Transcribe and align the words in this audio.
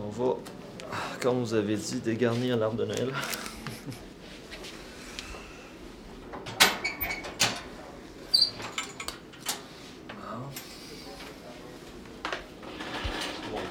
On 0.00 0.10
va, 0.10 0.36
comme 1.20 1.40
vous 1.40 1.54
avez 1.54 1.76
dit, 1.76 2.00
dégarnir 2.00 2.56
l'arbre 2.56 2.76
de 2.76 2.84
Noël. 2.84 3.12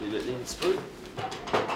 On 0.08 0.10
va 0.10 0.20
délaiter 0.20 0.34
un 0.34 1.58
petit 1.58 1.67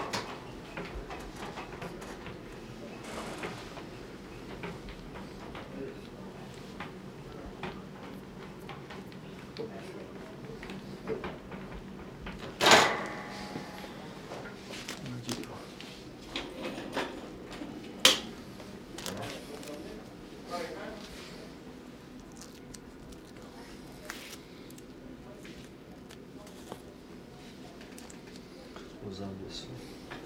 ça. 29.13 29.23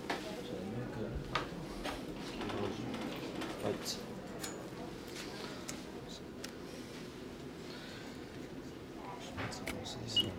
Jamais 0.07 0.85
que. 0.93 1.39
Ce 2.25 2.31
qui 2.31 2.37
est 2.37 2.51
rendu. 2.61 2.83
Right. 3.63 3.99
Je 9.19 9.25
vais 9.25 9.41
mettre 9.41 9.53
ça 9.53 9.61
comme 9.67 9.85
ça 9.85 9.97
ici. 10.07 10.29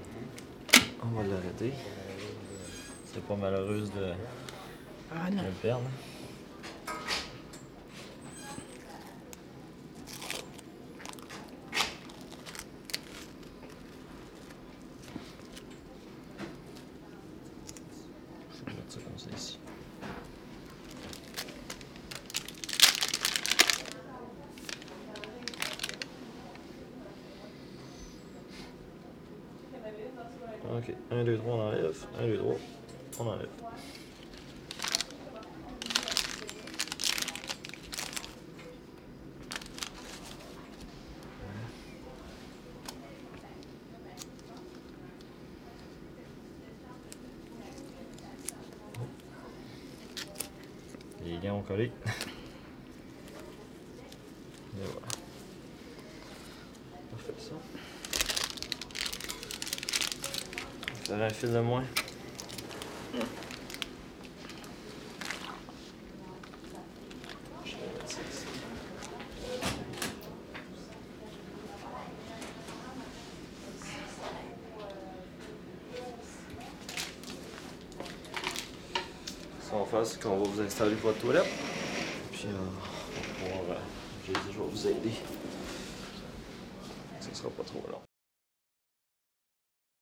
On 1.03 1.09
va 1.09 1.23
l'arrêter. 1.25 1.73
C'est 3.05 3.25
pas 3.27 3.37
malheureuse 3.37 3.91
de, 3.93 4.13
Ah 5.13 5.31
de 5.31 5.37
le 5.37 5.53
perdre. 5.63 5.89
Comme 19.05 19.19
ça 19.19 19.31
ici. 19.37 19.59
Ok, 30.77 30.95
1, 31.11 31.25
2, 31.25 31.39
3, 31.39 31.55
on 31.55 31.61
enlève. 31.61 32.07
1, 32.21 32.27
2, 32.27 32.37
3, 32.37 32.57
on 33.21 33.27
enlève. 33.27 33.49
Les 51.27 51.39
liens 51.39 51.55
ont 51.55 51.63
collé. 51.63 51.87
Et 51.87 51.91
voilà. 54.77 55.09
On 57.13 57.17
fait 57.17 57.41
ça. 57.41 57.55
Faire 61.05 61.23
un 61.23 61.31
fil 61.31 61.53
de 61.53 61.59
moins 61.59 61.83
vais 67.77 67.99
mettre 67.99 68.11
ça 68.11 68.21
ici. 68.31 68.47
Ce 79.61 79.66
qu'on 79.77 79.85
va 79.85 79.91
faire, 79.91 80.07
c'est 80.07 80.23
qu'on 80.23 80.39
va 80.39 80.49
vous 80.49 80.61
installer 80.61 80.95
votre 80.95 81.19
toilette. 81.19 81.47
Puis, 82.33 82.47
euh, 82.47 82.53
on 82.53 83.45
va 83.45 83.61
pouvoir, 83.61 83.77
euh, 83.77 83.81
je 84.27 84.33
vais 84.33 84.65
vous 84.71 84.87
aider. 84.87 85.13
Ça 87.21 87.29
sera 87.33 87.51
pas 87.51 87.65
trop 87.65 87.85
long. 87.91 88.06